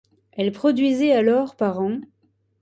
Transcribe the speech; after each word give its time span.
Elle 0.31 0.51
produisait 0.51 1.11
alors 1.11 1.55
par 1.55 1.79
an. 1.79 2.01